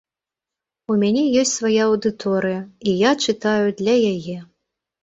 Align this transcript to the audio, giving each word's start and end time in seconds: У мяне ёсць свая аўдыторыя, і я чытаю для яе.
У 0.93 0.95
мяне 1.03 1.23
ёсць 1.41 1.53
свая 1.59 1.83
аўдыторыя, 1.89 2.59
і 2.87 2.99
я 3.09 3.17
чытаю 3.29 3.67
для 3.85 3.95
яе. 4.15 4.37